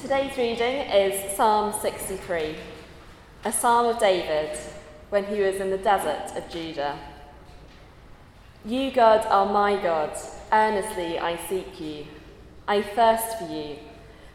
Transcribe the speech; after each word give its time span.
Today's 0.00 0.36
reading 0.38 0.76
is 0.92 1.36
Psalm 1.36 1.74
63, 1.82 2.54
a 3.44 3.52
psalm 3.52 3.86
of 3.86 3.98
David 3.98 4.56
when 5.08 5.24
he 5.24 5.40
was 5.40 5.56
in 5.56 5.70
the 5.70 5.76
desert 5.76 6.36
of 6.36 6.48
Judah. 6.48 6.96
You, 8.64 8.92
God, 8.92 9.26
are 9.26 9.52
my 9.52 9.74
God. 9.82 10.16
Earnestly 10.52 11.18
I 11.18 11.36
seek 11.48 11.80
you. 11.80 12.06
I 12.68 12.80
thirst 12.80 13.38
for 13.38 13.52
you. 13.52 13.78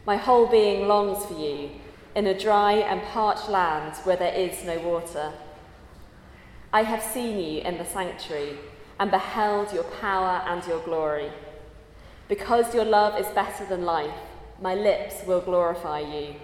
My 0.06 0.18
whole 0.18 0.48
being 0.48 0.90
longs 0.90 1.26
for 1.26 1.40
you 1.40 1.70
in 2.14 2.28
a 2.28 2.38
dry 2.38 2.74
and 2.74 3.02
parched 3.02 3.48
land 3.48 3.96
where 4.04 4.18
there 4.18 4.36
is 4.36 4.66
no 4.66 4.80
water. 4.80 5.32
I 6.74 6.84
have 6.84 7.02
seen 7.02 7.40
you 7.40 7.62
in 7.62 7.78
the 7.78 7.86
sanctuary 7.86 8.58
and 9.00 9.10
beheld 9.10 9.72
your 9.72 9.86
power 9.86 10.44
and 10.46 10.62
your 10.68 10.82
glory. 10.82 11.32
Because 12.28 12.76
your 12.76 12.86
love 12.86 13.18
is 13.18 13.28
better 13.28 13.66
than 13.66 13.86
life, 13.86 14.12
my 14.64 14.74
lips 14.74 15.16
will 15.28 15.42
glorify 15.42 16.00
you. 16.00 16.36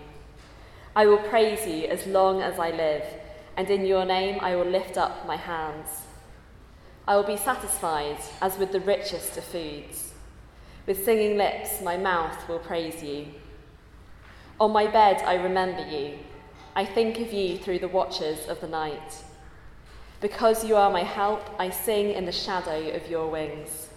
I 0.93 1.05
will 1.05 1.19
praise 1.29 1.65
you 1.65 1.85
as 1.85 2.05
long 2.05 2.41
as 2.41 2.59
I 2.59 2.69
live, 2.69 3.05
and 3.55 3.69
in 3.69 3.85
your 3.85 4.03
name 4.03 4.39
I 4.41 4.57
will 4.57 4.65
lift 4.65 4.97
up 4.97 5.25
my 5.25 5.37
hands. 5.37 6.01
I 7.07 7.15
will 7.15 7.23
be 7.23 7.37
satisfied 7.37 8.17
as 8.41 8.57
with 8.57 8.73
the 8.73 8.81
richest 8.81 9.37
of 9.37 9.45
foods. 9.45 10.11
With 10.85 11.05
singing 11.05 11.37
lips, 11.37 11.81
my 11.81 11.95
mouth 11.95 12.49
will 12.49 12.59
praise 12.59 13.01
you. 13.01 13.27
On 14.59 14.73
my 14.73 14.85
bed, 14.87 15.23
I 15.25 15.35
remember 15.35 15.87
you. 15.87 16.19
I 16.75 16.83
think 16.83 17.19
of 17.19 17.31
you 17.31 17.57
through 17.57 17.79
the 17.79 17.87
watches 17.87 18.49
of 18.49 18.59
the 18.59 18.67
night. 18.67 19.23
Because 20.19 20.65
you 20.65 20.75
are 20.75 20.91
my 20.91 21.03
help, 21.03 21.49
I 21.57 21.69
sing 21.69 22.11
in 22.11 22.25
the 22.25 22.33
shadow 22.33 22.89
of 22.89 23.09
your 23.09 23.29
wings. 23.29 23.87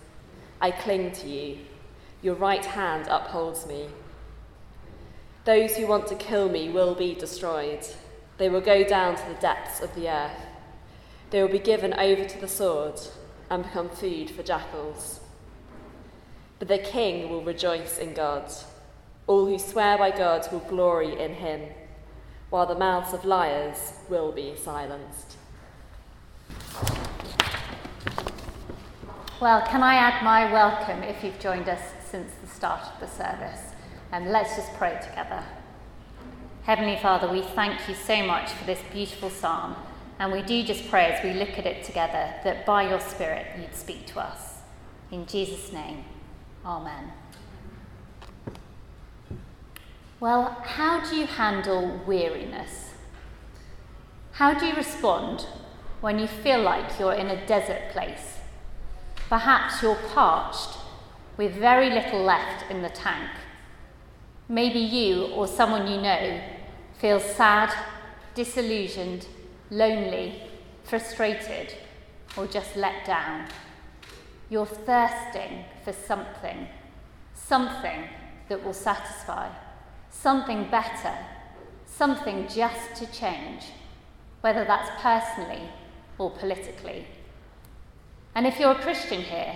I 0.60 0.70
cling 0.70 1.10
to 1.10 1.28
you. 1.28 1.58
Your 2.22 2.36
right 2.36 2.64
hand 2.64 3.08
upholds 3.08 3.66
me. 3.66 3.88
Those 5.44 5.76
who 5.76 5.88
want 5.88 6.06
to 6.06 6.14
kill 6.14 6.48
me 6.48 6.68
will 6.68 6.94
be 6.94 7.14
destroyed. 7.14 7.84
They 8.38 8.48
will 8.48 8.60
go 8.60 8.84
down 8.84 9.16
to 9.16 9.28
the 9.28 9.40
depths 9.40 9.80
of 9.80 9.92
the 9.96 10.08
earth. 10.08 10.40
They 11.30 11.42
will 11.42 11.50
be 11.50 11.58
given 11.58 11.94
over 11.94 12.24
to 12.24 12.40
the 12.40 12.46
sword 12.46 13.00
and 13.50 13.64
become 13.64 13.88
food 13.88 14.30
for 14.30 14.44
jackals. 14.44 15.18
But 16.60 16.68
the 16.68 16.78
king 16.78 17.28
will 17.28 17.42
rejoice 17.42 17.98
in 17.98 18.14
God. 18.14 18.52
All 19.26 19.46
who 19.46 19.58
swear 19.58 19.98
by 19.98 20.12
God 20.12 20.46
will 20.52 20.60
glory 20.60 21.20
in 21.20 21.34
him, 21.34 21.62
while 22.50 22.66
the 22.66 22.78
mouths 22.78 23.12
of 23.12 23.24
liars 23.24 23.94
will 24.08 24.30
be 24.30 24.54
silenced. 24.54 25.36
Well, 29.40 29.66
can 29.66 29.82
I 29.82 29.94
add 29.94 30.22
my 30.22 30.52
welcome 30.52 31.02
if 31.02 31.24
you've 31.24 31.40
joined 31.40 31.68
us 31.68 31.82
since 32.08 32.32
the 32.40 32.46
start 32.46 32.82
of 32.82 33.00
the 33.00 33.08
service? 33.08 33.71
And 34.12 34.30
let's 34.30 34.56
just 34.56 34.72
pray 34.74 34.98
together. 35.02 35.42
Heavenly 36.64 36.96
Father, 36.96 37.28
we 37.32 37.40
thank 37.40 37.88
you 37.88 37.94
so 37.94 38.22
much 38.24 38.52
for 38.52 38.64
this 38.64 38.80
beautiful 38.92 39.30
psalm. 39.30 39.74
And 40.18 40.30
we 40.30 40.42
do 40.42 40.62
just 40.62 40.88
pray 40.88 41.06
as 41.06 41.24
we 41.24 41.32
look 41.32 41.58
at 41.58 41.66
it 41.66 41.82
together 41.82 42.34
that 42.44 42.64
by 42.66 42.88
your 42.88 43.00
Spirit 43.00 43.46
you'd 43.58 43.74
speak 43.74 44.06
to 44.08 44.20
us. 44.20 44.58
In 45.10 45.26
Jesus' 45.26 45.72
name, 45.72 46.04
Amen. 46.64 47.10
Well, 50.20 50.56
how 50.62 51.00
do 51.00 51.16
you 51.16 51.26
handle 51.26 52.00
weariness? 52.06 52.90
How 54.32 54.54
do 54.54 54.66
you 54.66 54.74
respond 54.74 55.46
when 56.00 56.20
you 56.20 56.28
feel 56.28 56.60
like 56.60 57.00
you're 57.00 57.14
in 57.14 57.26
a 57.26 57.46
desert 57.46 57.90
place? 57.90 58.38
Perhaps 59.28 59.82
you're 59.82 59.98
parched 60.14 60.78
with 61.36 61.56
very 61.56 61.90
little 61.90 62.22
left 62.22 62.70
in 62.70 62.82
the 62.82 62.88
tank. 62.90 63.30
Maybe 64.52 64.80
you 64.80 65.28
or 65.28 65.46
someone 65.46 65.86
you 65.86 65.98
know 65.98 66.38
feels 66.98 67.24
sad, 67.24 67.72
disillusioned, 68.34 69.26
lonely, 69.70 70.42
frustrated, 70.84 71.72
or 72.36 72.46
just 72.46 72.76
let 72.76 73.06
down. 73.06 73.48
You're 74.50 74.66
thirsting 74.66 75.64
for 75.82 75.94
something, 75.94 76.68
something 77.32 78.10
that 78.50 78.62
will 78.62 78.74
satisfy 78.74 79.48
something 80.10 80.68
better, 80.70 81.16
something 81.86 82.46
just 82.46 82.94
to 82.96 83.10
change, 83.10 83.62
whether 84.42 84.66
that's 84.66 84.90
personally 85.00 85.66
or 86.18 86.30
politically. 86.30 87.06
And 88.34 88.46
if 88.46 88.60
you're 88.60 88.72
a 88.72 88.82
Christian 88.82 89.22
here, 89.22 89.54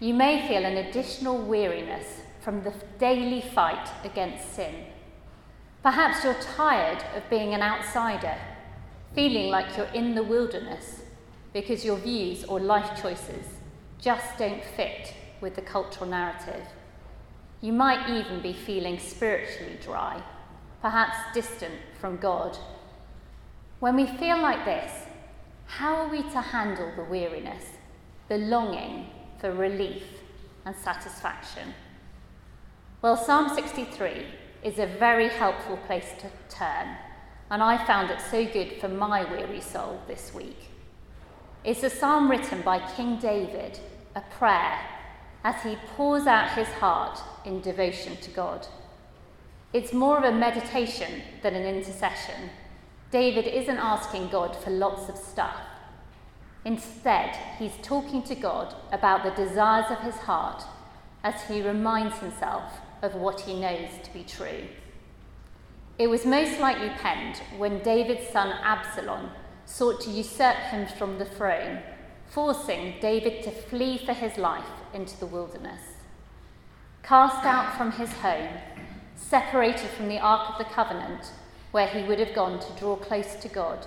you 0.00 0.14
may 0.14 0.48
feel 0.48 0.64
an 0.64 0.78
additional 0.78 1.38
weariness 1.38 2.22
from 2.46 2.62
the 2.62 2.72
daily 3.00 3.40
fight 3.40 3.88
against 4.04 4.54
sin. 4.54 4.72
Perhaps 5.82 6.22
you're 6.22 6.40
tired 6.54 7.02
of 7.16 7.28
being 7.28 7.54
an 7.54 7.60
outsider, 7.60 8.36
feeling 9.16 9.50
like 9.50 9.76
you're 9.76 9.86
in 9.86 10.14
the 10.14 10.22
wilderness 10.22 11.00
because 11.52 11.84
your 11.84 11.96
views 11.96 12.44
or 12.44 12.60
life 12.60 13.02
choices 13.02 13.46
just 14.00 14.38
don't 14.38 14.62
fit 14.76 15.12
with 15.40 15.56
the 15.56 15.60
cultural 15.60 16.08
narrative. 16.08 16.64
You 17.62 17.72
might 17.72 18.08
even 18.08 18.40
be 18.40 18.52
feeling 18.52 19.00
spiritually 19.00 19.80
dry, 19.82 20.22
perhaps 20.80 21.16
distant 21.34 21.74
from 22.00 22.16
God. 22.16 22.56
When 23.80 23.96
we 23.96 24.06
feel 24.06 24.40
like 24.40 24.64
this, 24.64 24.92
how 25.66 25.96
are 25.96 26.08
we 26.08 26.22
to 26.22 26.40
handle 26.40 26.92
the 26.94 27.10
weariness, 27.10 27.64
the 28.28 28.38
longing 28.38 29.06
for 29.40 29.50
relief 29.50 30.04
and 30.64 30.76
satisfaction? 30.76 31.74
Well, 33.02 33.18
Psalm 33.18 33.54
63 33.54 34.24
is 34.64 34.78
a 34.78 34.86
very 34.86 35.28
helpful 35.28 35.76
place 35.76 36.12
to 36.18 36.30
turn, 36.48 36.96
and 37.50 37.62
I 37.62 37.84
found 37.86 38.10
it 38.10 38.22
so 38.22 38.46
good 38.46 38.80
for 38.80 38.88
my 38.88 39.22
weary 39.30 39.60
soul 39.60 40.00
this 40.08 40.32
week. 40.32 40.70
It's 41.62 41.82
a 41.82 41.90
psalm 41.90 42.30
written 42.30 42.62
by 42.62 42.78
King 42.96 43.18
David, 43.18 43.78
a 44.14 44.22
prayer 44.22 44.80
as 45.44 45.62
he 45.62 45.76
pours 45.94 46.26
out 46.26 46.56
his 46.56 46.68
heart 46.68 47.20
in 47.44 47.60
devotion 47.60 48.16
to 48.16 48.30
God. 48.30 48.66
It's 49.74 49.92
more 49.92 50.16
of 50.16 50.24
a 50.24 50.36
meditation 50.36 51.20
than 51.42 51.54
an 51.54 51.66
intercession. 51.66 52.48
David 53.10 53.46
isn't 53.46 53.76
asking 53.76 54.30
God 54.30 54.56
for 54.56 54.70
lots 54.70 55.10
of 55.10 55.18
stuff. 55.18 55.60
Instead, 56.64 57.36
he's 57.58 57.76
talking 57.82 58.22
to 58.22 58.34
God 58.34 58.74
about 58.90 59.22
the 59.22 59.44
desires 59.44 59.90
of 59.90 59.98
his 59.98 60.16
heart 60.16 60.64
as 61.22 61.42
he 61.42 61.60
reminds 61.60 62.18
himself 62.20 62.72
of 63.06 63.14
what 63.14 63.40
he 63.40 63.58
knows 63.58 63.88
to 64.02 64.12
be 64.12 64.22
true. 64.22 64.64
It 65.98 66.08
was 66.08 66.26
most 66.26 66.60
likely 66.60 66.90
penned 66.90 67.40
when 67.56 67.82
David's 67.82 68.28
son 68.28 68.52
Absalom 68.62 69.30
sought 69.64 70.02
to 70.02 70.10
usurp 70.10 70.56
him 70.56 70.86
from 70.86 71.18
the 71.18 71.24
throne, 71.24 71.78
forcing 72.26 72.96
David 73.00 73.42
to 73.44 73.50
flee 73.50 73.96
for 73.96 74.12
his 74.12 74.36
life 74.36 74.68
into 74.92 75.18
the 75.18 75.26
wilderness. 75.26 75.80
Cast 77.02 77.46
out 77.46 77.76
from 77.76 77.92
his 77.92 78.12
home, 78.14 78.48
separated 79.14 79.88
from 79.90 80.08
the 80.08 80.18
Ark 80.18 80.50
of 80.50 80.58
the 80.58 80.72
Covenant, 80.72 81.32
where 81.70 81.86
he 81.86 82.02
would 82.02 82.18
have 82.18 82.34
gone 82.34 82.58
to 82.60 82.78
draw 82.78 82.96
close 82.96 83.34
to 83.36 83.48
God, 83.48 83.86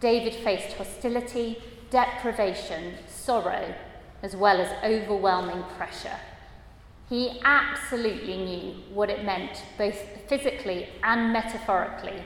David 0.00 0.34
faced 0.34 0.76
hostility, 0.76 1.62
deprivation, 1.90 2.94
sorrow, 3.08 3.74
as 4.22 4.36
well 4.36 4.60
as 4.60 4.84
overwhelming 4.84 5.62
pressure. 5.76 6.18
He 7.08 7.40
absolutely 7.44 8.36
knew 8.36 8.74
what 8.92 9.10
it 9.10 9.24
meant, 9.24 9.62
both 9.78 9.96
physically 10.28 10.88
and 11.02 11.32
metaphorically, 11.32 12.24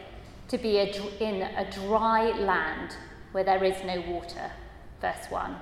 to 0.48 0.58
be 0.58 0.78
a, 0.78 0.86
in 1.20 1.42
a 1.42 1.70
dry 1.70 2.30
land 2.38 2.96
where 3.32 3.44
there 3.44 3.62
is 3.62 3.84
no 3.84 4.00
water. 4.08 4.50
Verse 5.00 5.26
1. 5.28 5.56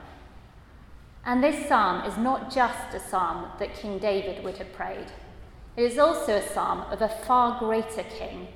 And 1.25 1.43
this 1.43 1.69
psalm 1.69 2.05
is 2.05 2.17
not 2.17 2.55
just 2.55 2.95
a 2.95 3.01
psalm 3.01 3.47
that 3.59 3.75
King 3.75 3.99
David 3.99 4.43
would 4.45 4.57
have 4.59 4.73
prayed, 4.73 5.09
it 5.77 5.83
is 5.83 5.99
also 5.99 6.37
a 6.37 6.49
psalm 6.49 6.81
of 6.91 7.03
a 7.03 7.09
far 7.09 7.59
greater 7.59 8.03
king, 8.03 8.49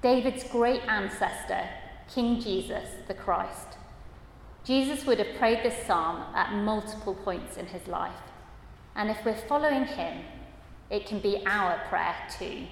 David's 0.00 0.44
great 0.44 0.80
ancestor, 0.88 1.68
King 2.14 2.40
Jesus 2.40 2.88
the 3.08 3.14
Christ. 3.14 3.76
Jesus 4.64 5.04
would 5.04 5.18
have 5.18 5.36
prayed 5.38 5.62
this 5.62 5.86
psalm 5.86 6.22
at 6.34 6.54
multiple 6.54 7.14
points 7.14 7.56
in 7.56 7.66
his 7.66 7.86
life. 7.86 8.23
And 8.96 9.10
if 9.10 9.24
we're 9.24 9.34
following 9.34 9.84
him, 9.84 10.24
it 10.90 11.06
can 11.06 11.18
be 11.18 11.42
our 11.46 11.78
prayer 11.88 12.14
too. 12.38 12.66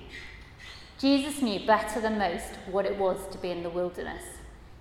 Jesus 0.98 1.42
knew 1.42 1.66
better 1.66 2.00
than 2.00 2.18
most 2.18 2.58
what 2.70 2.86
it 2.86 2.96
was 2.96 3.18
to 3.32 3.38
be 3.38 3.50
in 3.50 3.62
the 3.62 3.70
wilderness. 3.70 4.22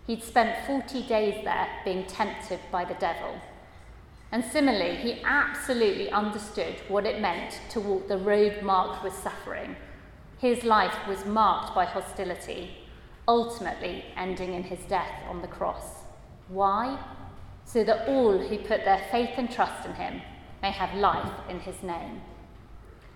He'd 0.06 0.24
spent 0.24 0.66
40 0.68 1.04
days 1.08 1.44
there 1.44 1.68
being 1.84 2.06
tempted 2.06 2.60
by 2.72 2.86
the 2.86 2.94
devil. 2.96 3.40
And 4.32 4.44
similarly, 4.46 4.98
he 4.98 5.22
absolutely 5.24 6.12
understood 6.12 6.76
what 6.88 7.06
it 7.06 7.22
meant 7.22 7.60
to 7.72 7.80
walk 7.80 8.08
the 8.08 8.18
road 8.18 8.62
marked 8.62 9.04
with 9.04 9.14
suffering. 9.14 9.76
His 10.38 10.64
life 10.64 10.96
was 11.08 11.26
marked 11.26 11.74
by 11.74 11.86
hostility, 11.86 12.72
ultimately 13.28 14.06
ending 14.16 14.54
in 14.54 14.64
his 14.64 14.80
death 14.88 15.24
on 15.28 15.42
the 15.42 15.48
cross. 15.48 16.04
Why? 16.48 17.00
So 17.66 17.84
that 17.84 18.08
all 18.08 18.38
who 18.38 18.58
put 18.58 18.86
their 18.86 19.06
faith 19.12 19.32
and 19.38 19.52
trust 19.52 19.86
in 19.86 19.96
him 19.96 20.22
may 20.62 20.72
have 20.72 20.94
life 20.94 21.34
in 21.50 21.60
his 21.60 21.82
name. 21.84 22.22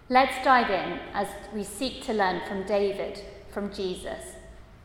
Let's 0.10 0.44
dive 0.44 0.70
in 0.70 1.00
as 1.14 1.28
we 1.54 1.64
seek 1.64 2.04
to 2.04 2.14
learn 2.14 2.42
from 2.48 2.66
David, 2.66 3.24
from 3.50 3.74
Jesus, 3.74 4.24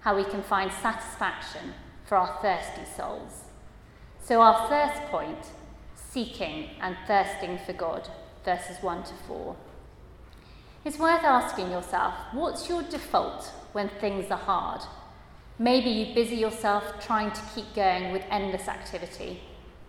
how 0.00 0.16
we 0.16 0.24
can 0.24 0.42
find 0.42 0.72
satisfaction 0.72 1.74
for 2.04 2.16
our 2.16 2.40
thirsty 2.40 2.90
souls. 2.96 3.44
So, 4.22 4.40
our 4.40 4.68
first 4.68 5.02
point 5.10 5.52
seeking 5.94 6.70
and 6.80 6.96
thirsting 7.06 7.58
for 7.64 7.72
God, 7.72 8.08
verses 8.44 8.82
1 8.82 9.04
to 9.04 9.14
4. 9.28 9.56
It's 10.84 10.98
worth 10.98 11.22
asking 11.22 11.70
yourself 11.70 12.14
what's 12.32 12.68
your 12.68 12.82
default 12.82 13.52
when 13.72 13.88
things 14.00 14.30
are 14.30 14.38
hard? 14.38 14.80
Maybe 15.58 15.90
you 15.90 16.14
busy 16.14 16.36
yourself 16.36 17.04
trying 17.04 17.32
to 17.32 17.40
keep 17.54 17.74
going 17.74 18.12
with 18.12 18.22
endless 18.30 18.66
activity. 18.66 19.40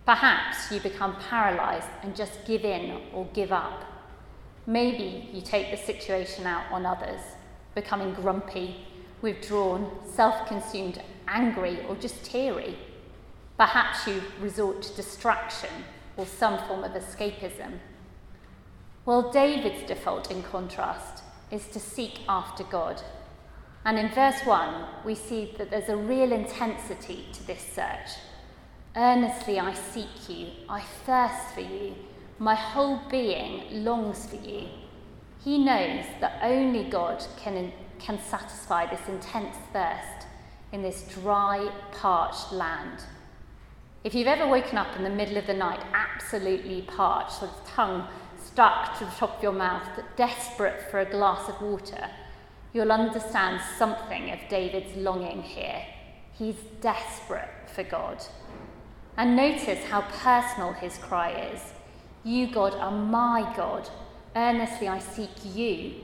Perhaps 0.04 0.72
you 0.72 0.80
become 0.80 1.16
paralysed 1.28 1.88
and 2.02 2.16
just 2.16 2.44
give 2.44 2.64
in 2.64 3.00
or 3.12 3.26
give 3.32 3.52
up. 3.52 3.84
Maybe 4.66 5.28
you 5.32 5.40
take 5.40 5.70
the 5.70 5.76
situation 5.76 6.46
out 6.46 6.70
on 6.72 6.86
others, 6.86 7.20
becoming 7.74 8.14
grumpy, 8.14 8.76
withdrawn, 9.20 9.90
self 10.12 10.46
consumed, 10.48 11.00
angry, 11.28 11.84
or 11.88 11.94
just 11.96 12.24
teary. 12.24 12.76
Perhaps 13.56 14.06
you 14.08 14.22
resort 14.40 14.82
to 14.82 14.96
distraction 14.96 15.70
or 16.16 16.26
some 16.26 16.58
form 16.66 16.82
of 16.84 16.92
escapism. 16.92 17.78
Well, 19.04 19.30
David's 19.30 19.86
default, 19.86 20.30
in 20.30 20.42
contrast, 20.42 21.22
is 21.50 21.66
to 21.68 21.80
seek 21.80 22.20
after 22.28 22.64
God. 22.64 23.02
And 23.84 23.98
in 23.98 24.08
verse 24.10 24.40
1, 24.44 24.86
we 25.04 25.14
see 25.14 25.54
that 25.58 25.70
there's 25.70 25.88
a 25.88 25.96
real 25.96 26.32
intensity 26.32 27.26
to 27.32 27.46
this 27.46 27.60
search. 27.60 28.10
Earnestly 28.94 29.58
I 29.58 29.72
seek 29.72 30.28
you, 30.28 30.48
I 30.68 30.82
thirst 31.06 31.54
for 31.54 31.62
you, 31.62 31.94
my 32.38 32.54
whole 32.54 33.00
being 33.10 33.84
longs 33.84 34.26
for 34.26 34.36
you. 34.36 34.68
He 35.42 35.56
knows 35.56 36.04
that 36.20 36.40
only 36.42 36.84
God 36.84 37.24
can, 37.38 37.72
can 37.98 38.18
satisfy 38.20 38.84
this 38.84 39.08
intense 39.08 39.56
thirst 39.72 40.26
in 40.72 40.82
this 40.82 41.08
dry, 41.14 41.70
parched 41.92 42.52
land. 42.52 43.02
If 44.04 44.14
you've 44.14 44.26
ever 44.26 44.46
woken 44.46 44.76
up 44.76 44.94
in 44.96 45.04
the 45.04 45.10
middle 45.10 45.38
of 45.38 45.46
the 45.46 45.54
night 45.54 45.80
absolutely 45.94 46.82
parched, 46.82 47.40
with 47.40 47.50
tongue 47.66 48.06
stuck 48.36 48.98
to 48.98 49.06
the 49.06 49.10
top 49.12 49.38
of 49.38 49.42
your 49.42 49.52
mouth, 49.52 49.88
desperate 50.16 50.82
for 50.90 51.00
a 51.00 51.10
glass 51.10 51.48
of 51.48 51.62
water, 51.62 52.10
you'll 52.74 52.92
understand 52.92 53.62
something 53.78 54.30
of 54.30 54.38
David's 54.50 54.94
longing 54.96 55.42
here. 55.42 55.82
He's 56.32 56.56
desperate 56.82 57.48
for 57.74 57.84
God. 57.84 58.22
And 59.16 59.36
notice 59.36 59.84
how 59.84 60.02
personal 60.02 60.72
his 60.72 60.98
cry 60.98 61.30
is 61.52 61.60
You, 62.24 62.46
God, 62.50 62.74
are 62.74 62.90
my 62.90 63.52
God. 63.56 63.88
Earnestly 64.34 64.88
I 64.88 64.98
seek 64.98 65.30
you. 65.54 65.94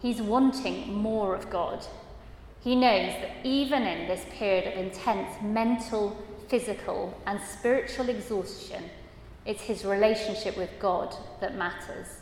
He's 0.00 0.20
wanting 0.20 0.92
more 0.92 1.34
of 1.34 1.50
God. 1.50 1.86
He 2.60 2.74
knows 2.74 3.12
that 3.20 3.44
even 3.44 3.82
in 3.82 4.08
this 4.08 4.24
period 4.36 4.66
of 4.66 4.86
intense 4.86 5.40
mental 5.42 6.16
physical, 6.52 7.18
and 7.26 7.40
spiritual 7.40 8.10
exhaustion, 8.10 8.84
it's 9.46 9.62
his 9.62 9.86
relationship 9.86 10.54
with 10.54 10.68
God 10.78 11.16
that 11.40 11.56
matters. 11.56 12.18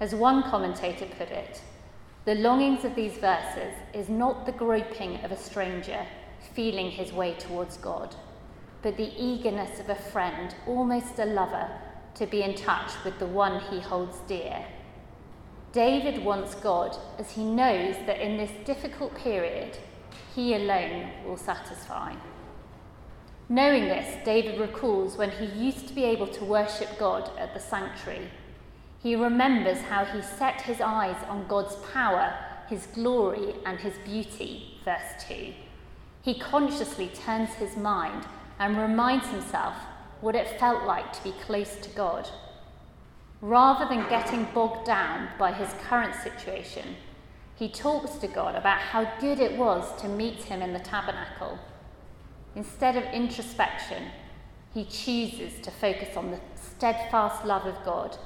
As 0.00 0.16
one 0.16 0.42
commentator 0.42 1.06
put 1.16 1.30
it, 1.30 1.62
the 2.24 2.34
longings 2.34 2.84
of 2.84 2.96
these 2.96 3.18
verses 3.18 3.72
is 3.94 4.08
not 4.08 4.46
the 4.46 4.52
groping 4.52 5.22
of 5.22 5.30
a 5.30 5.36
stranger 5.36 6.04
feeling 6.56 6.90
his 6.90 7.12
way 7.12 7.34
towards 7.34 7.76
God, 7.76 8.16
but 8.82 8.96
the 8.96 9.12
eagerness 9.16 9.78
of 9.80 9.88
a 9.88 9.94
friend, 9.94 10.54
almost 10.66 11.18
a 11.18 11.24
lover, 11.24 11.68
to 12.14 12.26
be 12.26 12.42
in 12.42 12.54
touch 12.54 12.92
with 13.04 13.18
the 13.18 13.26
one 13.26 13.60
he 13.60 13.80
holds 13.80 14.18
dear. 14.26 14.64
David 15.72 16.24
wants 16.24 16.54
God 16.54 16.96
as 17.18 17.32
he 17.32 17.44
knows 17.44 17.94
that 18.06 18.20
in 18.20 18.36
this 18.36 18.50
difficult 18.64 19.14
period, 19.14 19.78
he 20.34 20.54
alone 20.54 21.10
will 21.24 21.36
satisfy. 21.36 22.14
Knowing 23.48 23.84
this, 23.84 24.24
David 24.24 24.60
recalls 24.60 25.16
when 25.16 25.30
he 25.30 25.46
used 25.46 25.88
to 25.88 25.94
be 25.94 26.04
able 26.04 26.26
to 26.28 26.44
worship 26.44 26.98
God 26.98 27.30
at 27.38 27.52
the 27.54 27.60
sanctuary. 27.60 28.30
He 29.02 29.16
remembers 29.16 29.80
how 29.80 30.04
he 30.04 30.22
set 30.22 30.62
his 30.62 30.80
eyes 30.80 31.16
on 31.28 31.46
God's 31.48 31.76
power, 31.92 32.34
his 32.68 32.86
glory, 32.86 33.54
and 33.64 33.78
his 33.78 33.94
beauty, 34.04 34.78
verse 34.84 35.24
2. 35.28 35.52
He 36.22 36.38
consciously 36.38 37.08
turns 37.08 37.50
his 37.54 37.76
mind 37.76 38.26
and 38.60 38.78
reminds 38.78 39.26
himself 39.26 39.74
what 40.20 40.36
it 40.36 40.60
felt 40.60 40.84
like 40.84 41.12
to 41.12 41.24
be 41.24 41.32
close 41.44 41.74
to 41.76 41.90
God. 41.90 42.28
Rather 43.40 43.88
than 43.88 44.08
getting 44.08 44.46
bogged 44.54 44.86
down 44.86 45.28
by 45.38 45.52
his 45.52 45.74
current 45.88 46.14
situation, 46.14 46.94
he 47.56 47.68
talks 47.68 48.12
to 48.18 48.28
God 48.28 48.54
about 48.54 48.78
how 48.78 49.10
good 49.18 49.40
it 49.40 49.58
was 49.58 50.00
to 50.00 50.08
meet 50.08 50.44
him 50.44 50.62
in 50.62 50.72
the 50.72 50.78
tabernacle 50.78 51.58
Instead 52.56 52.96
of 52.96 53.04
introspection, 53.12 54.08
he 54.74 54.84
chooses 54.84 55.60
to 55.60 55.70
focus 55.70 56.16
on 56.16 56.30
the 56.30 56.40
steadfast 56.54 57.44
love 57.44 57.66
of 57.66 57.84
God 57.84 58.16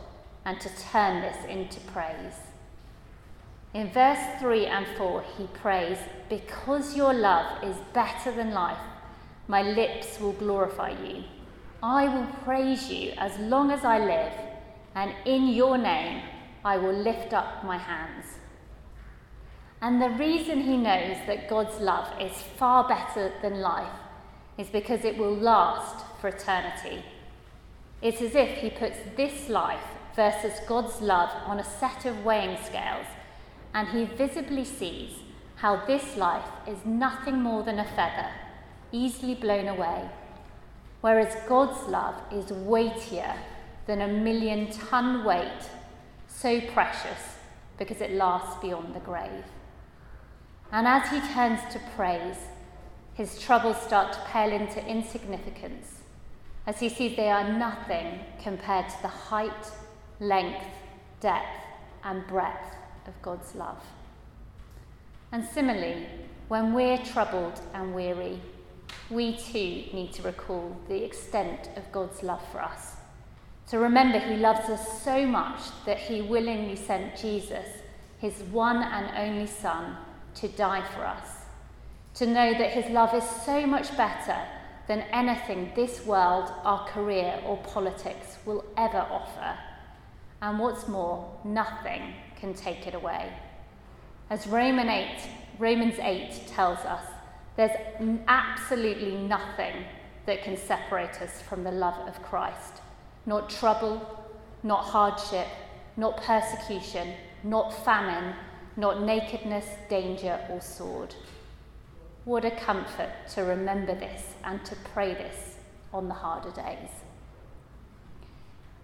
and 0.45 0.61
to 0.61 0.71
turn 0.91 1.21
this 1.21 1.45
into 1.47 1.81
praise. 1.81 2.35
In 3.73 3.91
verse 3.91 4.41
3 4.41 4.67
and 4.67 4.87
4, 4.97 5.25
he 5.37 5.47
prays, 5.49 5.99
Because 6.29 6.97
your 6.97 7.13
love 7.13 7.63
is 7.63 7.77
better 7.93 8.31
than 8.31 8.53
life, 8.53 8.79
my 9.49 9.63
lips 9.63 10.19
will 10.21 10.33
glorify 10.33 10.91
you. 10.91 11.25
I 11.83 12.09
will 12.09 12.27
praise 12.45 12.91
you 12.91 13.13
as 13.19 13.39
long 13.39 13.71
as 13.71 13.85
I 13.85 13.99
live, 13.99 14.33
and 14.95 15.13
in 15.27 15.49
your 15.49 15.77
name 15.77 16.23
I 16.65 16.79
will 16.79 16.95
lift 16.95 17.33
up 17.33 17.65
my 17.65 17.77
hands. 17.77 18.25
And 19.83 20.01
the 20.01 20.11
reason 20.11 20.63
he 20.63 20.79
knows 20.79 21.19
that 21.27 21.49
God's 21.49 21.79
love 21.79 22.09
is 22.19 22.33
far 22.57 22.89
better 22.89 23.33
than 23.43 23.61
life 23.61 23.93
is 24.57 24.69
because 24.69 25.05
it 25.05 25.19
will 25.19 25.35
last 25.35 26.07
for 26.21 26.29
eternity. 26.29 27.05
It's 28.01 28.23
as 28.23 28.35
if 28.35 28.59
he 28.59 28.71
puts 28.71 28.97
this 29.17 29.51
life 29.51 29.85
versus 30.17 30.59
God's 30.67 31.01
love 31.03 31.31
on 31.45 31.59
a 31.59 31.65
set 31.65 32.07
of 32.07 32.25
weighing 32.25 32.57
scales, 32.65 33.07
and 33.75 33.89
he 33.89 34.05
visibly 34.05 34.65
sees 34.65 35.11
how 35.57 35.85
this 35.87 36.17
life 36.17 36.49
is 36.67 36.79
nothing 36.87 37.43
more 37.43 37.63
than 37.63 37.79
a 37.79 37.85
feather, 37.85 38.31
easily 38.95 39.35
blown 39.35 39.67
away, 39.67 40.09
whereas 41.01 41.35
God's 41.49 41.89
love 41.89 42.15
is 42.33 42.53
weightier 42.53 43.35
than 43.87 44.01
a 44.01 44.09
million 44.09 44.71
ton 44.71 45.25
weight, 45.25 45.69
so 46.29 46.61
precious 46.61 47.37
because 47.77 48.01
it 48.01 48.13
lasts 48.13 48.61
beyond 48.63 48.95
the 48.95 49.01
grave. 49.01 49.45
And 50.71 50.87
as 50.87 51.11
he 51.11 51.21
turns 51.35 51.61
to 51.73 51.81
praise, 51.97 52.39
his 53.15 53.39
troubles 53.39 53.81
start 53.83 54.13
to 54.13 54.21
pale 54.27 54.53
into 54.53 54.85
insignificance 54.87 56.03
as 56.67 56.81
he 56.81 56.89
sees 56.89 57.17
they 57.17 57.31
are 57.31 57.53
nothing 57.53 58.21
compared 58.43 58.89
to 58.89 59.03
the 59.03 59.09
height, 59.09 59.71
length, 60.21 60.67
depth, 61.21 61.59
and 62.03 62.27
breadth 62.27 62.77
of 63.07 63.21
God's 63.23 63.55
love. 63.55 63.83
And 65.31 65.45
similarly, 65.45 66.07
when 66.49 66.73
we're 66.73 66.99
troubled 66.99 67.61
and 67.75 67.95
weary, 67.95 68.41
we 69.11 69.37
too 69.37 69.85
need 69.93 70.13
to 70.15 70.23
recall 70.23 70.77
the 70.89 71.05
extent 71.05 71.71
of 71.77 71.91
God's 71.93 72.23
love 72.23 72.43
for 72.51 72.61
us. 72.61 72.97
To 73.71 73.79
remember 73.79 74.19
He 74.19 74.37
loves 74.37 74.69
us 74.69 75.03
so 75.03 75.27
much 75.27 75.61
that 75.87 75.99
He 75.99 76.23
willingly 76.23 76.77
sent 76.77 77.17
Jesus, 77.17 77.67
His 78.19 78.35
one 78.51 78.83
and 78.83 79.17
only 79.17 79.47
Son, 79.47 79.97
to 80.37 80.49
die 80.49 80.85
for 80.95 81.05
us 81.07 81.45
to 82.15 82.27
know 82.27 82.53
that 82.53 82.71
his 82.71 82.91
love 82.93 83.13
is 83.15 83.29
so 83.45 83.67
much 83.67 83.97
better 83.97 84.37
than 84.87 85.01
anything 85.13 85.73
this 85.75 86.05
world, 86.07 86.53
our 86.63 86.87
career, 86.87 87.41
or 87.45 87.57
politics 87.59 88.37
will 88.45 88.65
ever 88.77 88.99
offer. 88.99 89.59
And 90.41 90.59
what's 90.59 90.87
more, 90.87 91.37
nothing 91.45 92.15
can 92.37 92.55
take 92.55 92.87
it 92.87 92.95
away. 92.95 93.33
As 94.31 94.47
Roman 94.47 94.89
8, 94.89 95.19
Romans 95.59 95.99
8 95.99 96.47
tells 96.47 96.79
us, 96.81 97.05
there's 97.57 97.77
absolutely 98.27 99.17
nothing 99.17 99.85
that 100.27 100.43
can 100.43 100.57
separate 100.57 101.21
us 101.23 101.41
from 101.43 101.65
the 101.65 101.71
love 101.71 102.09
of 102.09 102.23
Christ. 102.23 102.81
Not 103.27 103.51
trouble, 103.51 104.27
not 104.63 104.85
hardship, 104.85 105.47
not 105.97 106.17
persecution, 106.23 107.15
not 107.43 107.73
famine, 107.85 108.35
not 108.77 109.03
nakedness, 109.03 109.67
danger, 109.89 110.41
or 110.51 110.61
sword. 110.61 111.15
What 112.25 112.45
a 112.45 112.51
comfort 112.51 113.11
to 113.35 113.43
remember 113.43 113.95
this 113.95 114.35
and 114.45 114.65
to 114.65 114.77
pray 114.93 115.15
this 115.15 115.57
on 115.93 116.09
the 116.09 116.15
harder 116.15 116.51
days. 116.51 116.89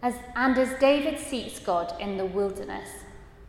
As, 0.03 0.15
and 0.37 0.57
as 0.57 0.79
David 0.79 1.19
seeks 1.19 1.59
God 1.59 1.95
in 2.01 2.17
the 2.17 2.25
wilderness, 2.25 2.89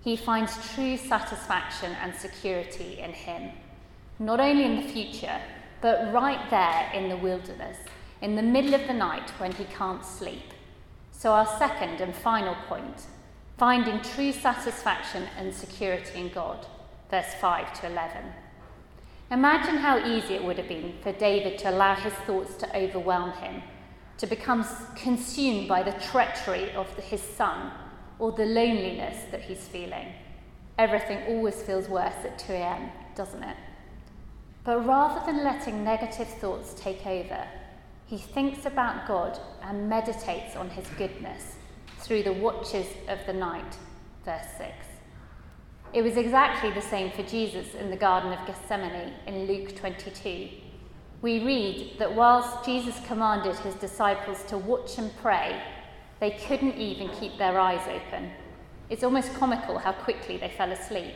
he 0.03 0.15
finds 0.15 0.73
true 0.73 0.97
satisfaction 0.97 1.95
and 2.01 2.15
security 2.15 2.99
in 2.99 3.11
him, 3.11 3.51
not 4.21 4.39
only 4.39 4.63
in 4.63 4.75
the 4.75 4.87
future, 4.87 5.41
but 5.81 6.13
right 6.13 6.47
there 6.51 6.91
in 6.93 7.09
the 7.09 7.17
wilderness, 7.17 7.79
in 8.21 8.35
the 8.35 8.43
middle 8.43 8.75
of 8.75 8.85
the 8.85 8.93
night 8.93 9.31
when 9.39 9.51
he 9.51 9.65
can't 9.65 10.05
sleep. 10.05 10.53
So, 11.11 11.31
our 11.31 11.47
second 11.57 12.01
and 12.01 12.15
final 12.15 12.55
point 12.67 13.07
finding 13.57 14.01
true 14.01 14.31
satisfaction 14.31 15.27
and 15.37 15.53
security 15.53 16.19
in 16.19 16.29
God. 16.29 16.65
Verse 17.09 17.33
5 17.39 17.79
to 17.81 17.87
11. 17.87 18.23
Imagine 19.31 19.77
how 19.77 19.97
easy 19.97 20.35
it 20.35 20.43
would 20.43 20.57
have 20.57 20.67
been 20.67 20.93
for 21.01 21.11
David 21.13 21.57
to 21.59 21.69
allow 21.71 21.95
his 21.95 22.13
thoughts 22.13 22.55
to 22.55 22.77
overwhelm 22.77 23.31
him, 23.33 23.63
to 24.17 24.27
become 24.27 24.65
consumed 24.95 25.67
by 25.67 25.81
the 25.81 25.91
treachery 25.99 26.71
of 26.73 26.87
his 26.97 27.21
son 27.21 27.71
or 28.19 28.31
the 28.31 28.45
loneliness 28.45 29.25
that 29.31 29.41
he's 29.41 29.67
feeling. 29.67 30.13
Everything 30.77 31.19
always 31.27 31.61
feels 31.61 31.87
worse 31.87 32.23
at 32.23 32.37
2 32.37 32.53
a.m., 32.53 32.89
doesn't 33.15 33.43
it? 33.43 33.57
But 34.63 34.85
rather 34.85 35.25
than 35.25 35.43
letting 35.43 35.83
negative 35.83 36.27
thoughts 36.27 36.73
take 36.75 37.05
over, 37.05 37.47
he 38.05 38.17
thinks 38.17 38.65
about 38.65 39.07
God 39.07 39.39
and 39.63 39.89
meditates 39.89 40.55
on 40.55 40.69
his 40.69 40.85
goodness 40.97 41.55
through 41.99 42.23
the 42.23 42.33
watches 42.33 42.85
of 43.07 43.19
the 43.25 43.33
night. 43.33 43.77
Verse 44.23 44.45
6. 44.57 44.71
It 45.93 46.03
was 46.03 46.15
exactly 46.15 46.71
the 46.71 46.81
same 46.81 47.11
for 47.11 47.23
Jesus 47.23 47.73
in 47.73 47.89
the 47.89 47.97
Garden 47.97 48.31
of 48.31 48.45
Gethsemane 48.45 49.13
in 49.27 49.47
Luke 49.47 49.75
22. 49.75 50.49
We 51.21 51.43
read 51.43 51.95
that 51.99 52.15
whilst 52.15 52.65
Jesus 52.65 52.99
commanded 53.05 53.55
his 53.57 53.75
disciples 53.75 54.43
to 54.43 54.57
watch 54.57 54.97
and 54.97 55.15
pray, 55.17 55.61
they 56.19 56.31
couldn't 56.31 56.77
even 56.77 57.09
keep 57.09 57.37
their 57.37 57.59
eyes 57.59 57.87
open. 57.87 58.31
It's 58.89 59.03
almost 59.03 59.33
comical 59.33 59.79
how 59.79 59.93
quickly 59.93 60.37
they 60.37 60.49
fell 60.49 60.71
asleep. 60.71 61.13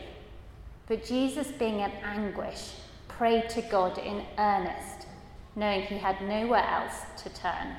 But 0.86 1.04
Jesus, 1.04 1.48
being 1.48 1.80
in 1.80 1.90
anguish, 2.02 2.72
prayed 3.16 3.48
to 3.50 3.62
God 3.62 3.98
in 3.98 4.24
earnest, 4.38 5.06
knowing 5.54 5.82
he 5.82 5.98
had 5.98 6.20
nowhere 6.20 6.64
else 6.64 7.02
to 7.22 7.30
turn. 7.30 7.76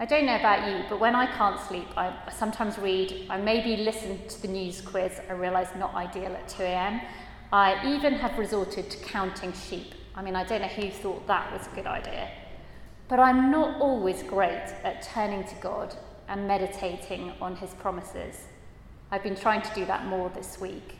I 0.00 0.04
don't 0.04 0.26
know 0.26 0.36
about 0.36 0.68
you, 0.68 0.84
but 0.88 1.00
when 1.00 1.16
I 1.16 1.26
can't 1.26 1.58
sleep, 1.58 1.88
I 1.96 2.14
sometimes 2.30 2.78
read, 2.78 3.26
I 3.28 3.36
maybe 3.36 3.82
listen 3.82 4.20
to 4.28 4.42
the 4.42 4.46
news 4.46 4.80
quiz, 4.80 5.20
I 5.28 5.32
realise 5.32 5.68
not 5.76 5.92
ideal 5.94 6.32
at 6.32 6.48
2 6.48 6.62
a.m. 6.62 7.00
I 7.52 7.96
even 7.96 8.14
have 8.14 8.38
resorted 8.38 8.90
to 8.90 8.98
counting 9.04 9.52
sheep. 9.52 9.94
I 10.14 10.22
mean, 10.22 10.36
I 10.36 10.44
don't 10.44 10.62
know 10.62 10.68
who 10.68 10.90
thought 10.90 11.26
that 11.26 11.52
was 11.52 11.66
a 11.66 11.74
good 11.74 11.86
idea. 11.86 12.30
But 13.08 13.18
I'm 13.18 13.50
not 13.50 13.80
always 13.80 14.22
great 14.22 14.72
at 14.84 15.02
turning 15.02 15.42
to 15.44 15.54
God 15.56 15.96
and 16.28 16.46
meditating 16.46 17.32
on 17.40 17.56
his 17.56 17.74
promises. 17.74 18.44
I've 19.10 19.22
been 19.22 19.34
trying 19.34 19.62
to 19.62 19.74
do 19.74 19.84
that 19.86 20.06
more 20.06 20.28
this 20.28 20.60
week. 20.60 20.94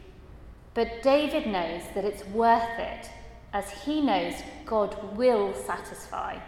But 0.79 1.03
David 1.03 1.49
knows 1.49 1.83
that 1.97 2.05
it's 2.05 2.25
worth 2.27 2.79
it, 2.79 3.11
as 3.53 3.69
he 3.69 4.01
knows 4.01 4.35
God 4.65 5.17
will 5.17 5.53
satisfy. 5.53 6.39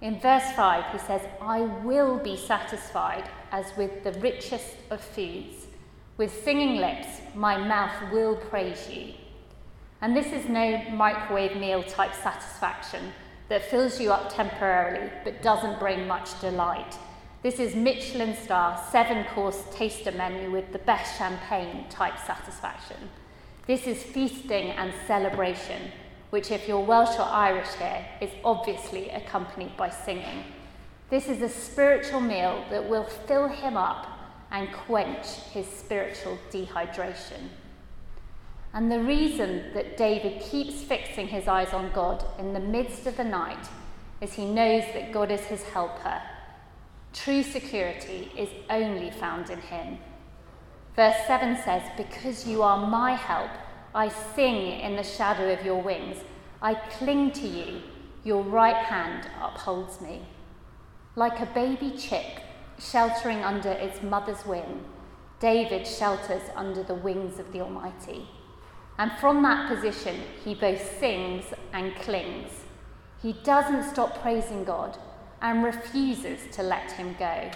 In 0.00 0.18
verse 0.18 0.50
5, 0.56 0.90
he 0.90 0.98
says, 0.98 1.20
I 1.40 1.60
will 1.60 2.18
be 2.18 2.36
satisfied 2.36 3.30
as 3.52 3.66
with 3.76 4.02
the 4.02 4.14
richest 4.14 4.74
of 4.90 5.00
foods. 5.00 5.68
With 6.16 6.42
singing 6.42 6.78
lips, 6.78 7.06
my 7.36 7.56
mouth 7.56 8.10
will 8.10 8.34
praise 8.34 8.90
you. 8.90 9.14
And 10.00 10.16
this 10.16 10.32
is 10.32 10.48
no 10.48 10.82
microwave 10.90 11.56
meal 11.56 11.84
type 11.84 12.16
satisfaction 12.16 13.12
that 13.48 13.70
fills 13.70 14.00
you 14.00 14.10
up 14.10 14.34
temporarily 14.34 15.08
but 15.22 15.40
doesn't 15.40 15.78
bring 15.78 16.08
much 16.08 16.40
delight. 16.40 16.98
This 17.44 17.60
is 17.60 17.76
Michelin 17.76 18.34
star 18.34 18.84
seven 18.90 19.24
course 19.36 19.62
taster 19.72 20.10
menu 20.10 20.50
with 20.50 20.72
the 20.72 20.80
best 20.80 21.16
champagne 21.16 21.88
type 21.88 22.18
satisfaction. 22.26 23.08
This 23.70 23.86
is 23.86 24.02
feasting 24.02 24.70
and 24.70 24.92
celebration 25.06 25.92
which, 26.30 26.50
if 26.50 26.66
you're 26.66 26.84
Welsh 26.84 27.16
or 27.20 27.22
Irish 27.22 27.72
here, 27.74 28.04
is 28.20 28.30
obviously 28.44 29.10
accompanied 29.10 29.76
by 29.76 29.90
singing. 29.90 30.42
This 31.08 31.28
is 31.28 31.40
a 31.40 31.48
spiritual 31.48 32.20
meal 32.20 32.64
that 32.70 32.88
will 32.88 33.04
fill 33.04 33.46
him 33.46 33.76
up 33.76 34.08
and 34.50 34.72
quench 34.72 35.24
his 35.52 35.68
spiritual 35.68 36.36
dehydration. 36.50 37.50
And 38.74 38.90
the 38.90 39.04
reason 39.04 39.72
that 39.74 39.96
David 39.96 40.42
keeps 40.42 40.82
fixing 40.82 41.28
his 41.28 41.46
eyes 41.46 41.72
on 41.72 41.92
God 41.92 42.24
in 42.40 42.52
the 42.52 42.58
midst 42.58 43.06
of 43.06 43.16
the 43.16 43.22
night 43.22 43.68
is 44.20 44.32
he 44.32 44.46
knows 44.46 44.82
that 44.94 45.12
God 45.12 45.30
is 45.30 45.42
his 45.42 45.62
helper. 45.62 46.20
True 47.12 47.44
security 47.44 48.32
is 48.36 48.48
only 48.68 49.12
found 49.12 49.48
in 49.48 49.60
him. 49.60 49.98
Verse 51.00 51.26
7 51.26 51.56
says, 51.64 51.80
Because 51.96 52.46
you 52.46 52.62
are 52.62 52.86
my 52.86 53.12
help, 53.14 53.50
I 53.94 54.10
sing 54.10 54.80
in 54.80 54.96
the 54.96 55.02
shadow 55.02 55.50
of 55.50 55.64
your 55.64 55.80
wings. 55.80 56.18
I 56.60 56.74
cling 56.74 57.30
to 57.40 57.46
you. 57.46 57.80
Your 58.22 58.42
right 58.42 58.76
hand 58.76 59.26
upholds 59.40 60.02
me. 60.02 60.20
Like 61.16 61.40
a 61.40 61.54
baby 61.54 61.96
chick 61.96 62.42
sheltering 62.78 63.42
under 63.42 63.70
its 63.70 64.02
mother's 64.02 64.44
wing, 64.44 64.84
David 65.38 65.86
shelters 65.86 66.42
under 66.54 66.82
the 66.82 66.96
wings 66.96 67.38
of 67.38 67.50
the 67.50 67.62
Almighty. 67.62 68.28
And 68.98 69.10
from 69.12 69.42
that 69.44 69.74
position, 69.74 70.20
he 70.44 70.54
both 70.54 70.98
sings 70.98 71.46
and 71.72 71.96
clings. 71.96 72.50
He 73.22 73.32
doesn't 73.42 73.90
stop 73.90 74.20
praising 74.20 74.64
God 74.64 74.98
and 75.40 75.64
refuses 75.64 76.54
to 76.54 76.62
let 76.62 76.92
him 76.92 77.16
go. 77.18 77.50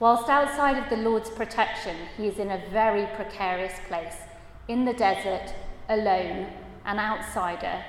Whilst 0.00 0.30
outside 0.30 0.78
of 0.78 0.88
the 0.88 0.96
Lord's 0.96 1.28
protection, 1.28 1.94
he 2.16 2.26
is 2.26 2.38
in 2.38 2.50
a 2.50 2.62
very 2.70 3.06
precarious 3.16 3.74
place 3.86 4.16
in 4.66 4.86
the 4.86 4.94
desert, 4.94 5.54
alone, 5.90 6.46
an 6.86 6.98
outsider, 6.98 7.84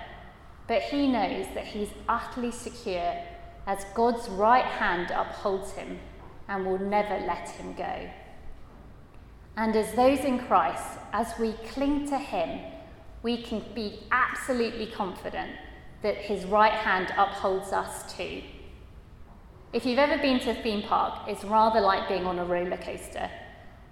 but 0.68 0.82
he 0.82 1.08
knows 1.08 1.46
that 1.54 1.68
he's 1.68 1.88
utterly 2.10 2.52
secure 2.52 3.16
as 3.66 3.86
God's 3.96 4.28
right 4.28 4.66
hand 4.66 5.12
upholds 5.12 5.72
him 5.72 6.00
and 6.50 6.66
will 6.66 6.80
never 6.80 7.18
let 7.26 7.48
him 7.48 7.74
go. 7.76 8.10
And 9.56 9.74
as 9.78 9.94
those 9.94 10.20
in 10.20 10.40
Christ, 10.40 11.00
as 11.14 11.40
we 11.40 11.54
cling 11.70 12.10
to 12.10 12.18
him, 12.18 12.60
we 13.24 13.42
can 13.42 13.64
be 13.74 14.00
absolutely 14.12 14.88
confident 14.88 15.52
that 16.02 16.18
his 16.18 16.44
right 16.44 16.74
hand 16.74 17.14
upholds 17.18 17.72
us 17.72 18.14
too. 18.18 18.42
If 19.74 19.86
you've 19.86 20.00
ever 20.00 20.22
been 20.22 20.42
to 20.42 20.52
a 20.52 20.56
theme 20.56 20.84
park, 20.84 21.30
it's 21.30 21.46
rather 21.46 21.80
like 21.80 22.10
being 22.10 22.26
on 22.26 22.38
a 22.40 22.44
roller 22.44 22.76
coaster. 22.76 23.30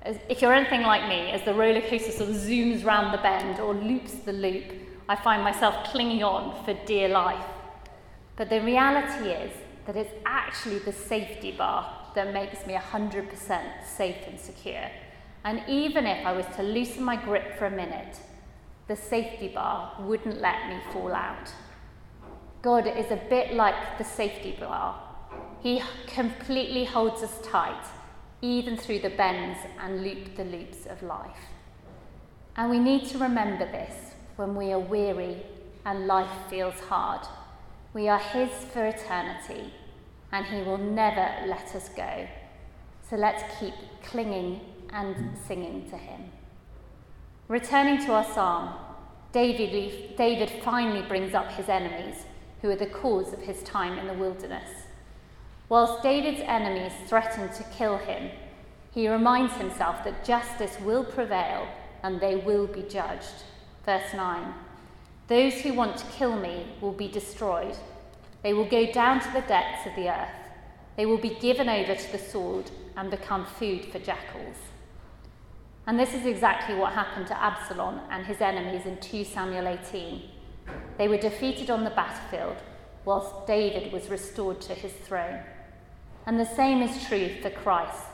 As, 0.01 0.17
if 0.27 0.41
you're 0.41 0.53
anything 0.53 0.81
like 0.81 1.07
me, 1.07 1.31
as 1.31 1.41
the 1.43 1.53
roller 1.53 1.79
coaster 1.79 2.11
sort 2.11 2.31
of 2.31 2.35
zooms 2.35 2.83
round 2.83 3.13
the 3.13 3.21
bend 3.21 3.61
or 3.61 3.73
loops 3.73 4.13
the 4.13 4.33
loop, 4.33 4.65
I 5.07 5.15
find 5.15 5.41
myself 5.41 5.85
clinging 5.85 6.21
on 6.21 6.65
for 6.65 6.73
dear 6.85 7.07
life. 7.07 7.45
But 8.35 8.49
the 8.49 8.61
reality 8.61 9.29
is 9.29 9.53
that 9.85 9.95
it's 9.95 10.11
actually 10.25 10.79
the 10.79 10.91
safety 10.91 11.53
bar 11.53 12.11
that 12.13 12.33
makes 12.33 12.67
me 12.67 12.73
100% 12.73 13.61
safe 13.85 14.27
and 14.27 14.37
secure. 14.37 14.91
And 15.45 15.61
even 15.69 16.05
if 16.05 16.25
I 16.25 16.33
was 16.33 16.45
to 16.57 16.63
loosen 16.63 17.03
my 17.03 17.15
grip 17.15 17.57
for 17.57 17.67
a 17.67 17.71
minute, 17.71 18.19
the 18.89 18.97
safety 18.97 19.47
bar 19.47 19.95
wouldn't 20.01 20.41
let 20.41 20.67
me 20.67 20.77
fall 20.91 21.13
out. 21.13 21.53
God 22.61 22.85
is 22.85 23.11
a 23.11 23.21
bit 23.29 23.53
like 23.53 23.97
the 23.97 24.03
safety 24.03 24.57
bar. 24.59 25.08
He 25.61 25.81
completely 26.07 26.85
holds 26.85 27.21
us 27.21 27.39
tight 27.43 27.85
even 28.41 28.77
through 28.77 28.99
the 28.99 29.09
bends 29.09 29.59
and 29.81 30.03
loop 30.03 30.35
the 30.35 30.45
loops 30.45 30.85
of 30.85 31.03
life. 31.03 31.39
And 32.55 32.69
we 32.69 32.79
need 32.79 33.05
to 33.07 33.17
remember 33.17 33.65
this 33.65 34.13
when 34.37 34.55
we 34.55 34.71
are 34.71 34.79
weary 34.79 35.43
and 35.85 36.07
life 36.07 36.31
feels 36.49 36.79
hard. 36.79 37.27
We 37.93 38.07
are 38.07 38.19
His 38.19 38.49
for 38.71 38.85
eternity, 38.85 39.73
and 40.31 40.45
He 40.45 40.61
will 40.61 40.77
never 40.77 41.47
let 41.47 41.75
us 41.75 41.89
go. 41.89 42.27
So 43.09 43.15
let's 43.15 43.43
keep 43.59 43.73
clinging 44.03 44.61
and 44.91 45.37
singing 45.47 45.89
to 45.89 45.97
Him. 45.97 46.31
Returning 47.47 47.97
to 48.05 48.13
our 48.13 48.23
psalm, 48.23 48.75
David, 49.31 50.15
David 50.15 50.49
finally 50.63 51.01
brings 51.01 51.33
up 51.33 51.51
his 51.51 51.69
enemies, 51.69 52.25
who 52.61 52.69
are 52.69 52.75
the 52.75 52.85
cause 52.85 53.33
of 53.33 53.41
his 53.41 53.63
time 53.63 53.97
in 53.97 54.07
the 54.07 54.13
wilderness. 54.13 54.69
Whilst 55.69 56.01
David's 56.01 56.41
enemies 56.41 56.93
threaten 57.05 57.47
to 57.49 57.63
kill 57.77 57.97
him, 57.97 58.31
he 58.91 59.07
reminds 59.07 59.53
himself 59.53 60.03
that 60.03 60.25
justice 60.25 60.75
will 60.81 61.03
prevail 61.03 61.67
and 62.01 62.19
they 62.19 62.37
will 62.37 62.65
be 62.65 62.81
judged. 62.81 63.43
Verse 63.85 64.11
9 64.15 64.51
Those 65.27 65.61
who 65.61 65.73
want 65.73 65.97
to 65.97 66.05
kill 66.07 66.35
me 66.35 66.65
will 66.81 66.91
be 66.91 67.07
destroyed. 67.07 67.75
They 68.41 68.51
will 68.53 68.67
go 68.67 68.91
down 68.91 69.19
to 69.19 69.31
the 69.31 69.41
depths 69.41 69.85
of 69.85 69.95
the 69.95 70.09
earth. 70.09 70.29
They 70.97 71.05
will 71.05 71.19
be 71.19 71.37
given 71.39 71.69
over 71.69 71.93
to 71.93 72.11
the 72.11 72.17
sword 72.17 72.71
and 72.97 73.11
become 73.11 73.45
food 73.45 73.85
for 73.85 73.99
jackals. 73.99 74.57
And 75.85 75.99
this 75.99 76.15
is 76.15 76.25
exactly 76.25 76.75
what 76.75 76.93
happened 76.93 77.27
to 77.27 77.41
Absalom 77.41 77.99
and 78.09 78.25
his 78.25 78.41
enemies 78.41 78.87
in 78.87 78.97
2 78.97 79.23
Samuel 79.23 79.67
18. 79.67 80.23
They 80.97 81.07
were 81.07 81.17
defeated 81.17 81.69
on 81.69 81.83
the 81.83 81.89
battlefield, 81.91 82.57
whilst 83.05 83.45
David 83.45 83.93
was 83.93 84.09
restored 84.09 84.61
to 84.61 84.73
his 84.73 84.93
throne. 84.93 85.39
And 86.29 86.39
the 86.39 86.45
same 86.45 86.83
is 86.83 87.07
true 87.07 87.31
for 87.41 87.49
Christ. 87.49 88.05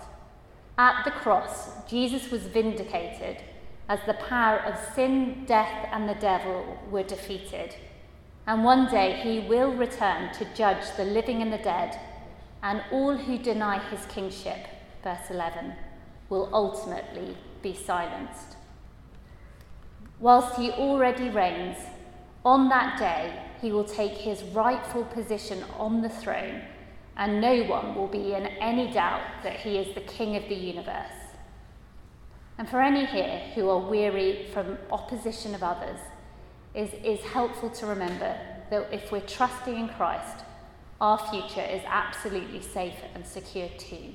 At 0.77 1.03
the 1.03 1.11
cross, 1.11 1.83
Jesus 1.85 2.31
was 2.31 2.43
vindicated 2.43 3.43
as 3.89 3.99
the 4.05 4.13
power 4.13 4.59
of 4.59 4.93
sin, 4.95 5.43
death, 5.45 5.89
and 5.91 6.07
the 6.07 6.15
devil 6.15 6.79
were 6.89 7.03
defeated. 7.03 7.75
And 8.47 8.63
one 8.63 8.89
day 8.89 9.19
he 9.21 9.49
will 9.49 9.73
return 9.73 10.33
to 10.35 10.47
judge 10.55 10.95
the 10.95 11.03
living 11.03 11.41
and 11.41 11.51
the 11.51 11.57
dead, 11.57 11.99
and 12.63 12.81
all 12.89 13.17
who 13.17 13.37
deny 13.37 13.79
his 13.89 14.05
kingship 14.05 14.65
verse 15.03 15.29
11, 15.29 15.73
will 16.29 16.49
ultimately 16.53 17.35
be 17.61 17.73
silenced. 17.73 18.55
Whilst 20.21 20.55
he 20.55 20.71
already 20.71 21.29
reigns, 21.29 21.79
on 22.45 22.69
that 22.69 22.97
day 22.97 23.41
he 23.59 23.73
will 23.73 23.83
take 23.83 24.13
his 24.13 24.41
rightful 24.41 25.03
position 25.03 25.65
on 25.77 26.01
the 26.01 26.07
throne, 26.07 26.61
and 27.17 27.39
no 27.41 27.63
one 27.63 27.95
will 27.95 28.07
be 28.07 28.33
in 28.33 28.45
any 28.45 28.91
doubt 28.91 29.21
that 29.43 29.57
he 29.57 29.77
is 29.77 29.93
the 29.95 30.01
king 30.01 30.35
of 30.35 30.47
the 30.49 30.55
universe. 30.55 31.11
And 32.57 32.69
for 32.69 32.81
any 32.81 33.05
here 33.05 33.41
who 33.53 33.69
are 33.69 33.79
weary 33.79 34.47
from 34.53 34.77
opposition 34.91 35.55
of 35.55 35.63
others, 35.63 35.99
is, 36.75 36.91
is 37.03 37.21
helpful 37.25 37.69
to 37.69 37.85
remember 37.85 38.37
that 38.69 38.93
if 38.93 39.11
we're 39.11 39.21
trusting 39.21 39.77
in 39.77 39.87
Christ, 39.89 40.43
our 40.99 41.17
future 41.29 41.61
is 41.61 41.81
absolutely 41.85 42.61
safe 42.61 42.95
and 43.13 43.25
secure 43.25 43.69
too. 43.77 44.13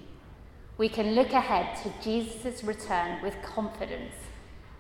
We 0.77 0.89
can 0.89 1.15
look 1.15 1.33
ahead 1.33 1.77
to 1.83 1.93
Jesus' 2.03 2.65
return 2.65 3.23
with 3.23 3.35
confidence 3.43 4.15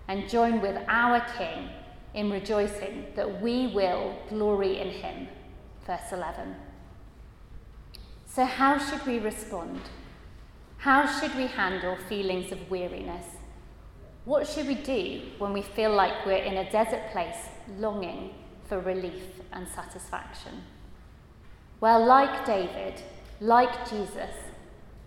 and 0.08 0.28
join 0.28 0.60
with 0.60 0.76
our 0.88 1.20
King 1.38 1.68
in 2.14 2.30
rejoicing 2.30 3.06
that 3.16 3.40
we 3.40 3.68
will 3.68 4.16
glory 4.28 4.78
in 4.78 4.88
him. 4.88 5.28
Verse 5.86 6.12
11. 6.12 6.56
So, 8.32 8.44
how 8.44 8.78
should 8.78 9.04
we 9.08 9.18
respond? 9.18 9.80
How 10.78 11.04
should 11.04 11.34
we 11.34 11.48
handle 11.48 11.96
feelings 12.08 12.52
of 12.52 12.70
weariness? 12.70 13.26
What 14.24 14.46
should 14.46 14.68
we 14.68 14.76
do 14.76 15.22
when 15.38 15.52
we 15.52 15.62
feel 15.62 15.92
like 15.92 16.24
we're 16.24 16.44
in 16.44 16.58
a 16.58 16.70
desert 16.70 17.10
place 17.10 17.48
longing 17.76 18.30
for 18.68 18.78
relief 18.78 19.24
and 19.52 19.66
satisfaction? 19.66 20.62
Well, 21.80 22.06
like 22.06 22.46
David, 22.46 23.02
like 23.40 23.90
Jesus, 23.90 24.30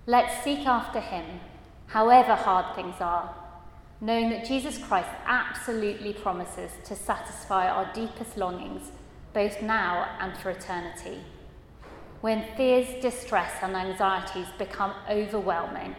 let's 0.06 0.44
seek 0.44 0.68
after 0.68 1.00
him, 1.00 1.39
however 1.88 2.36
hard 2.36 2.75
things 2.75 2.96
are, 3.00 3.34
knowing 4.01 4.32
that 4.32 4.46
Jesus 4.46 4.77
Christ 4.77 5.10
absolutely 5.25 6.12
promises 6.12 6.72
to 6.84 6.94
satisfy 6.94 7.70
our 7.70 7.89
deepest 7.94 8.36
longings, 8.36 8.92
both 9.34 9.62
now 9.62 10.13
and 10.20 10.36
for 10.36 10.50
eternity. 10.50 11.20
When 12.24 12.46
fears, 12.56 12.88
distress, 13.01 13.51
and 13.62 13.75
anxieties 13.75 14.48
become 14.58 14.94
overwhelming, 15.10 15.94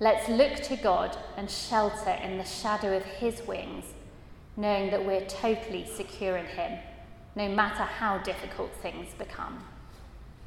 let's 0.00 0.28
look 0.28 0.56
to 0.64 0.74
God 0.74 1.16
and 1.36 1.48
shelter 1.48 2.10
in 2.10 2.36
the 2.36 2.44
shadow 2.44 2.96
of 2.96 3.04
His 3.04 3.46
wings, 3.46 3.84
knowing 4.56 4.90
that 4.90 5.06
we're 5.06 5.24
totally 5.24 5.86
secure 5.86 6.36
in 6.36 6.46
Him, 6.46 6.80
no 7.36 7.48
matter 7.48 7.84
how 7.84 8.18
difficult 8.18 8.72
things 8.82 9.14
become. 9.16 9.62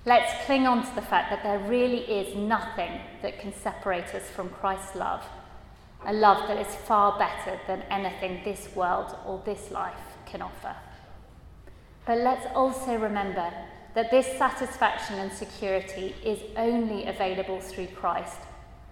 Let's 0.06 0.46
cling 0.46 0.68
on 0.68 0.86
to 0.86 0.96
the 0.96 1.02
fact 1.02 1.30
that 1.30 1.44
there 1.44 1.60
really 1.60 2.02
is 2.02 2.36
nothing 2.36 3.00
that 3.22 3.40
can 3.40 3.54
separate 3.54 4.14
us 4.14 4.30
from 4.30 4.50
Christ's 4.50 4.98
love, 4.98 5.24
a 6.06 6.12
love 6.12 6.46
that 6.50 6.58
is 6.58 6.76
far 6.76 7.18
better 7.18 7.58
than 7.68 7.84
anything 7.84 8.42
this 8.44 8.68
world 8.76 9.16
or 9.26 9.42
this 9.46 9.72
life 9.72 10.18
can 10.26 10.42
offer. 10.42 10.76
But 12.06 12.18
let's 12.18 12.48
also 12.54 12.98
remember 12.98 13.54
that 13.96 14.12
this 14.12 14.28
satisfaction 14.38 15.18
and 15.18 15.32
security 15.32 16.14
is 16.24 16.40
only 16.58 17.06
available 17.06 17.60
through 17.62 17.88
Christ, 17.88 18.38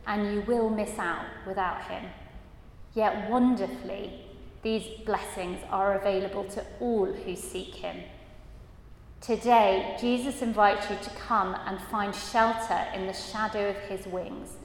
and 0.07 0.33
you 0.33 0.41
will 0.41 0.69
miss 0.69 0.97
out 0.97 1.25
without 1.45 1.83
Him. 1.83 2.05
Yet 2.95 3.29
wonderfully, 3.29 4.21
these 4.61 4.85
blessings 5.05 5.59
are 5.69 5.99
available 5.99 6.45
to 6.45 6.65
all 6.79 7.05
who 7.05 7.35
seek 7.35 7.75
Him. 7.75 7.97
Today, 9.19 9.95
Jesus 10.01 10.41
invites 10.41 10.89
you 10.89 10.97
to 11.01 11.09
come 11.11 11.55
and 11.65 11.79
find 11.79 12.13
shelter 12.13 12.85
in 12.93 13.07
the 13.07 13.13
shadow 13.13 13.69
of 13.69 13.77
his 13.77 14.05
wings. 14.05 14.57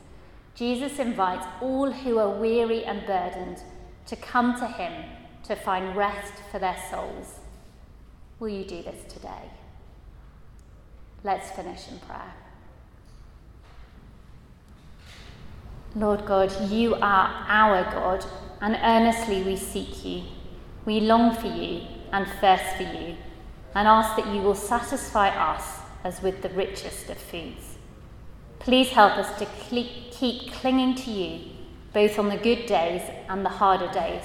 Jesus 0.57 0.99
invites 0.99 1.47
all 1.61 1.93
who 1.93 2.19
are 2.19 2.41
weary 2.41 2.85
and 2.85 3.07
burdened 3.07 3.63
to 4.07 4.17
come 4.17 4.59
to 4.59 4.67
him 4.67 5.05
to 5.45 5.55
find 5.55 5.95
rest 5.95 6.33
for 6.51 6.59
their 6.59 6.77
souls. 6.91 7.39
Will 8.41 8.49
you 8.49 8.65
do 8.65 8.83
this 8.83 9.13
today? 9.13 9.58
Let's 11.25 11.51
finish 11.51 11.89
in 11.91 11.99
prayer. 11.99 12.35
Lord 15.97 16.27
God, 16.27 16.71
you 16.71 16.95
are 16.95 17.45
our 17.49 17.83
God, 17.91 18.25
and 18.61 18.79
earnestly 18.83 19.43
we 19.43 19.57
seek 19.57 20.05
you. 20.05 20.23
We 20.85 21.01
long 21.01 21.35
for 21.35 21.49
you 21.49 21.83
and 22.13 22.27
thirst 22.41 22.77
for 22.77 22.85
you 22.85 23.17
and 23.75 23.89
ask 23.89 24.17
that 24.17 24.33
you 24.33 24.41
will 24.41 24.55
satisfy 24.55 25.29
us 25.29 25.81
as 26.05 26.23
with 26.23 26.43
the 26.43 26.49
richest 26.51 27.11
of 27.11 27.19
foods. 27.19 27.77
Please 28.59 28.91
help 28.91 29.17
us 29.17 29.39
to 29.39 29.47
keep 29.69 30.53
clinging 30.53 30.95
to 30.97 31.11
you, 31.11 31.51
both 31.93 32.19
on 32.19 32.29
the 32.29 32.37
good 32.37 32.67
days 32.67 33.03
and 33.29 33.45
the 33.45 33.51
harder 33.51 33.91
days, 33.93 34.25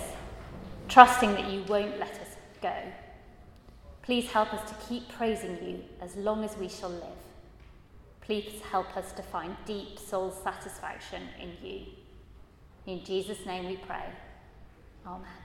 trusting 0.88 1.32
that 1.34 1.50
you 1.52 1.64
won't 1.64 2.00
let 2.00 2.12
us 2.12 2.36
go. 2.62 2.74
Please 4.04 4.30
help 4.30 4.54
us 4.54 4.70
to 4.70 4.76
keep 4.88 5.08
praising 5.10 5.58
you 5.66 5.80
as 6.02 6.16
long 6.18 6.44
as 6.44 6.58
we 6.58 6.68
shall 6.68 6.90
live. 6.90 7.24
Please 8.20 8.62
help 8.70 8.96
us 8.96 9.12
to 9.14 9.24
find 9.24 9.56
deep 9.66 9.98
soul 9.98 10.30
satisfaction 10.30 11.24
in 11.42 11.52
you. 11.68 11.86
In 12.86 13.04
Jesus' 13.04 13.46
name 13.46 13.66
we 13.66 13.78
pray. 13.78 14.06
Amen. 15.08 15.43